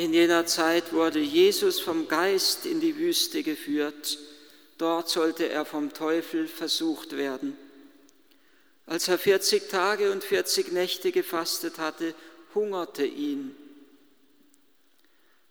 [0.00, 4.18] In jener Zeit wurde Jesus vom Geist in die Wüste geführt.
[4.78, 7.54] Dort sollte er vom Teufel versucht werden.
[8.86, 12.14] Als er 40 Tage und 40 Nächte gefastet hatte,
[12.54, 13.54] hungerte ihn.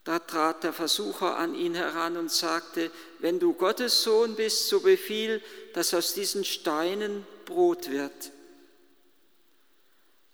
[0.04, 2.90] Da trat der Versucher an ihn heran und sagte,
[3.20, 5.44] wenn du Gottes Sohn bist, so befiehl,
[5.76, 8.32] dass aus diesen Steinen Brot wird.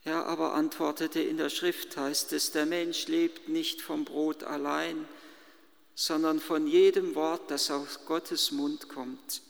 [0.06, 5.08] Er aber antwortete, in der Schrift heißt es, der Mensch lebt nicht vom Brot allein,
[5.96, 9.42] sondern von jedem Wort, das aus Gottes Mund kommt.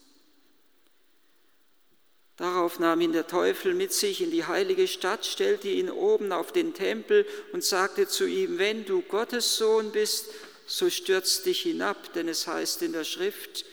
[2.38, 6.52] Darauf nahm ihn der Teufel mit sich in die heilige Stadt, stellte ihn oben auf
[6.52, 10.30] den Tempel und sagte zu ihm, wenn du Gottes Sohn bist,
[10.66, 13.66] so stürz dich hinab, denn es heißt in der Schrift,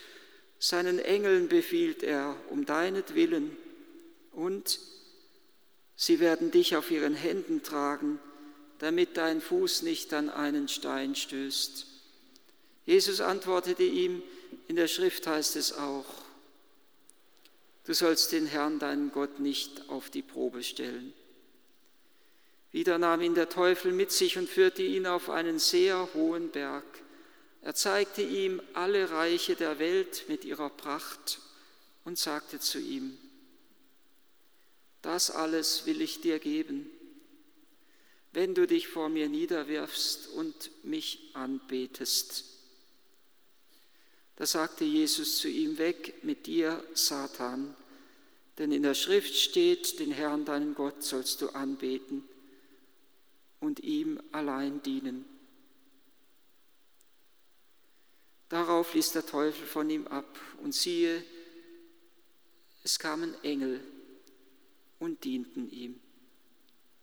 [0.59, 3.56] seinen Engeln befiehlt er um deinetwillen
[4.31, 4.80] und
[5.95, 8.19] sie werden dich auf ihren Händen tragen,
[8.80, 11.88] damit dein Fuß nicht an einen Stein stößt.
[12.85, 14.22] Jesus antwortete ihm,
[14.67, 16.05] in der Schrift heißt es auch,
[17.85, 21.13] Du sollst den Herrn, deinen Gott, nicht auf die Probe stellen.
[22.72, 26.85] Wieder nahm ihn der Teufel mit sich und führte ihn auf einen sehr hohen Berg.
[27.61, 31.39] Er zeigte ihm alle Reiche der Welt mit ihrer Pracht
[32.05, 33.17] und sagte zu ihm,
[35.04, 36.90] das alles will ich dir geben,
[38.32, 42.46] wenn du dich vor mir niederwirfst und mich anbetest.
[44.38, 47.76] Da sagte Jesus zu ihm, weg mit dir, Satan,
[48.58, 52.24] denn in der Schrift steht, den Herrn, deinen Gott, sollst du anbeten
[53.59, 55.25] und ihm allein dienen.
[58.47, 61.24] Darauf ließ der Teufel von ihm ab und siehe,
[62.84, 63.81] es kamen Engel
[65.03, 66.00] und dienten ihm.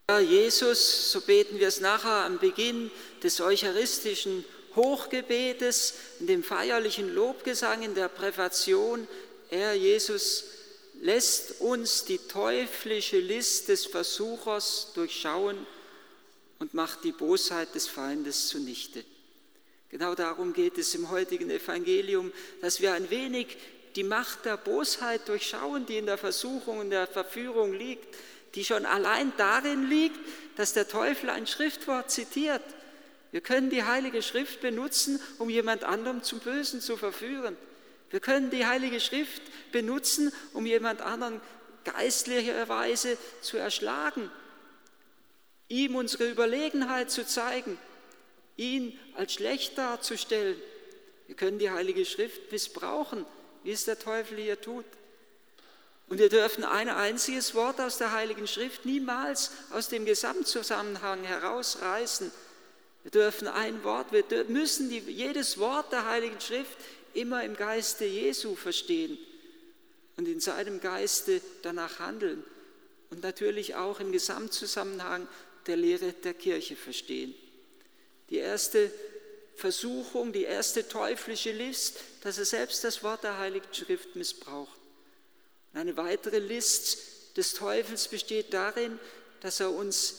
[0.09, 2.91] Herr Jesus, so beten wir es nachher am Beginn
[3.23, 4.45] des eucharistischen
[4.75, 9.07] Hochgebetes, in dem feierlichen Lobgesang, in der Präfation,
[9.51, 10.45] er Jesus
[11.01, 15.67] lässt uns die teuflische List des Versuchers durchschauen
[16.59, 19.05] und macht die Bosheit des Feindes zunichte.
[19.89, 23.57] Genau darum geht es im heutigen Evangelium, dass wir ein wenig
[23.97, 28.17] die Macht der Bosheit durchschauen, die in der Versuchung und der Verführung liegt,
[28.55, 30.19] die schon allein darin liegt,
[30.57, 32.63] dass der Teufel ein Schriftwort zitiert
[33.33, 37.57] wir können die Heilige Schrift benutzen, um jemand anderem zum Bösen zu verführen.
[38.11, 41.41] Wir können die Heilige Schrift benutzen, um jemand anderen
[41.85, 44.31] geistlicherweise zu erschlagen,
[45.69, 47.79] ihm unsere Überlegenheit zu zeigen,
[48.57, 50.61] ihn als schlecht darzustellen.
[51.29, 53.25] Wir können die Heilige Schrift missbrauchen,
[53.65, 54.85] wie es der Teufel hier tut.
[56.09, 62.33] Und wir dürfen ein einziges Wort aus der Heiligen Schrift niemals aus dem Gesamtzusammenhang herausreißen
[63.03, 66.77] wir dürfen ein Wort, wir müssen die, jedes Wort der Heiligen Schrift
[67.15, 69.19] immer im Geiste Jesu verstehen
[70.17, 72.45] und in seinem Geiste danach handeln
[73.11, 75.27] und natürlich auch im Gesamtzusammenhang
[75.67, 77.35] der Lehre der Kirche verstehen.
[78.29, 78.93] Die erste
[79.57, 84.79] Versuchung, die erste teuflische List, dass er selbst das Wort der Heiligen Schrift missbraucht.
[85.73, 88.99] Und eine weitere List des Teufels besteht darin,
[89.41, 90.15] dass er uns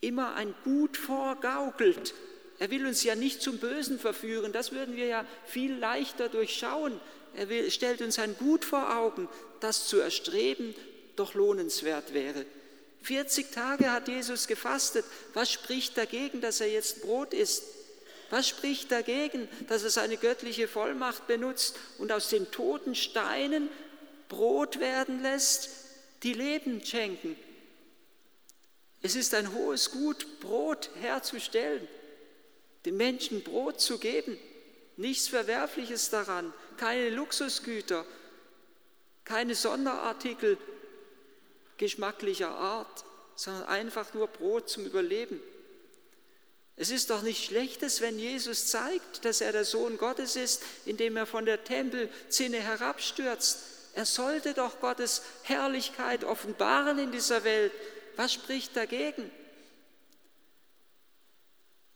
[0.00, 2.14] immer ein Gut vorgaukelt.
[2.58, 7.00] Er will uns ja nicht zum Bösen verführen, das würden wir ja viel leichter durchschauen.
[7.34, 9.28] Er will, stellt uns ein Gut vor Augen,
[9.60, 10.74] das zu erstreben
[11.16, 12.46] doch lohnenswert wäre.
[13.02, 15.04] 40 Tage hat Jesus gefastet.
[15.34, 17.62] Was spricht dagegen, dass er jetzt Brot isst?
[18.30, 23.68] Was spricht dagegen, dass er seine göttliche Vollmacht benutzt und aus den toten Steinen
[24.28, 25.70] Brot werden lässt,
[26.22, 27.36] die Leben schenken?
[29.02, 31.86] Es ist ein hohes Gut, Brot herzustellen,
[32.84, 34.38] den Menschen Brot zu geben.
[34.96, 38.04] Nichts Verwerfliches daran, keine Luxusgüter,
[39.24, 40.58] keine Sonderartikel
[41.78, 43.04] geschmacklicher Art,
[43.34, 45.40] sondern einfach nur Brot zum Überleben.
[46.80, 51.18] Es ist doch nichts Schlechtes, wenn Jesus zeigt, dass er der Sohn Gottes ist, indem
[51.18, 53.58] er von der Tempelzinne herabstürzt.
[53.92, 57.70] Er sollte doch Gottes Herrlichkeit offenbaren in dieser Welt,
[58.16, 59.30] was spricht dagegen?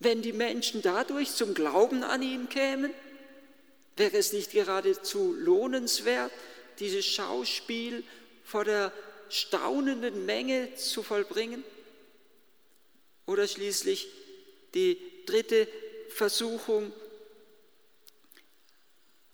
[0.00, 2.92] Wenn die Menschen dadurch zum Glauben an ihn kämen,
[3.96, 6.30] wäre es nicht geradezu lohnenswert,
[6.78, 8.04] dieses Schauspiel
[8.44, 8.92] vor der
[9.30, 11.64] staunenden Menge zu vollbringen?
[13.24, 14.08] Oder schließlich
[14.74, 15.68] die dritte
[16.08, 16.92] Versuchung,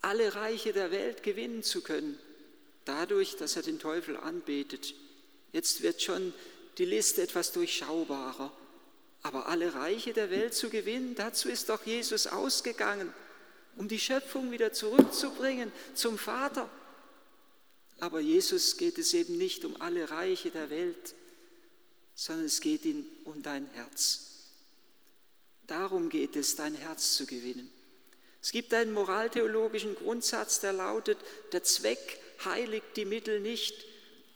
[0.02, 2.18] alle Reiche der Welt gewinnen zu können,
[2.84, 4.94] dadurch, dass er den Teufel anbetet.
[5.52, 6.32] Jetzt wird schon
[6.78, 8.52] die Liste etwas durchschaubarer.
[9.22, 13.12] Aber alle Reiche der Welt zu gewinnen, dazu ist doch Jesus ausgegangen,
[13.76, 16.70] um die Schöpfung wieder zurückzubringen zum Vater.
[17.98, 21.14] Aber Jesus geht es eben nicht um alle Reiche der Welt,
[22.14, 24.29] sondern es geht ihm um dein Herz.
[25.70, 27.70] Darum geht es, dein Herz zu gewinnen.
[28.42, 31.16] Es gibt einen moraltheologischen Grundsatz, der lautet,
[31.52, 33.86] der Zweck heiligt die Mittel nicht.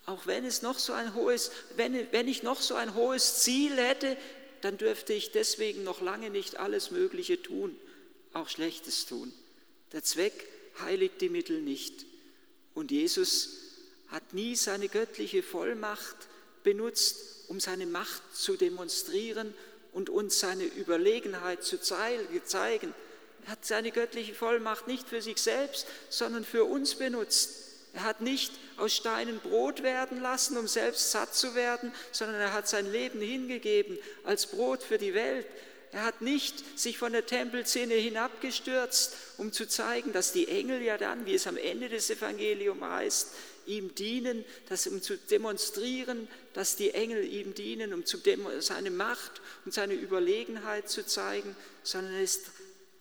[0.06, 3.76] Auch wenn es noch so ein hohes, wenn, wenn ich noch so ein hohes Ziel
[3.76, 4.16] hätte,
[4.60, 7.76] dann dürfte ich deswegen noch lange nicht alles Mögliche tun,
[8.32, 9.32] auch Schlechtes tun.
[9.90, 10.46] Der Zweck
[10.82, 12.06] heiligt die Mittel nicht.
[12.75, 13.58] Und Jesus
[14.06, 16.28] hat nie seine göttliche Vollmacht
[16.62, 19.52] benutzt, um seine Macht zu demonstrieren
[19.94, 22.94] und uns seine Überlegenheit zu zeigen.
[23.46, 27.50] Er hat seine göttliche Vollmacht nicht für sich selbst, sondern für uns benutzt.
[27.94, 32.52] Er hat nicht aus Steinen Brot werden lassen, um selbst satt zu werden, sondern er
[32.52, 35.46] hat sein Leben hingegeben als Brot für die Welt.
[35.93, 40.99] Er hat nicht sich von der Tempelszene hinabgestürzt, um zu zeigen, dass die Engel ja
[40.99, 43.29] dann, wie es am Ende des Evangeliums heißt,
[43.66, 48.19] ihm dienen, das, um zu demonstrieren, dass die Engel ihm dienen, um zu
[48.61, 52.50] seine Macht und seine Überlegenheit zu zeigen, sondern er ist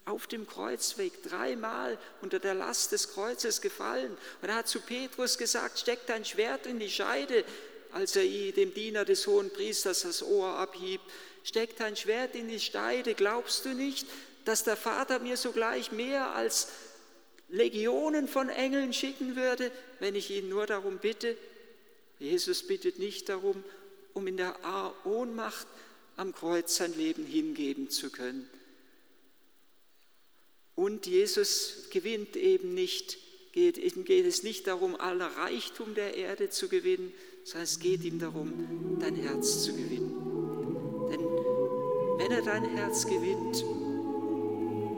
[0.06, 4.18] auf dem Kreuzweg dreimal unter der Last des Kreuzes gefallen.
[4.42, 7.46] Und er hat zu Petrus gesagt, steck dein Schwert in die Scheide,
[7.94, 11.00] als er dem Diener des hohen Priesters das Ohr abhieb.
[11.44, 13.14] Steck dein Schwert in die Scheide.
[13.14, 14.08] Glaubst du nicht,
[14.46, 16.68] dass der Vater mir sogleich mehr als
[17.54, 21.38] Legionen von Engeln schicken würde, wenn ich ihn nur darum bitte?
[22.18, 23.64] Jesus bittet nicht darum,
[24.14, 24.56] um in der
[25.06, 25.68] Ohnmacht
[26.18, 28.50] am Kreuz sein Leben hingeben zu können.
[30.74, 33.20] Und Jesus gewinnt eben nicht,
[33.52, 37.14] geht, ihm geht es nicht darum, aller Reichtum der Erde zu gewinnen,
[37.44, 40.16] sondern es geht ihm darum, dein Herz zu gewinnen.
[41.12, 41.20] Denn
[42.18, 43.64] wenn er dein Herz gewinnt,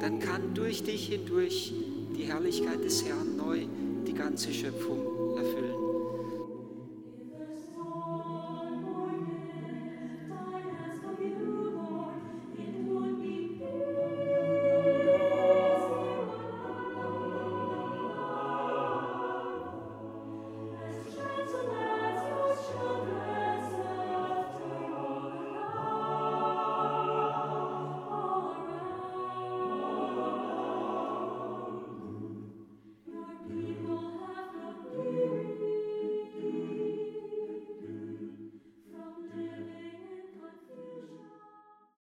[0.02, 1.74] dann kann durch dich hindurch
[2.16, 3.60] die Herrlichkeit des Herrn neu
[4.08, 5.85] die ganze Schöpfung erfüllen.